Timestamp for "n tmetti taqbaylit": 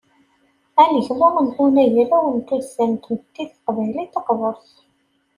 2.91-4.11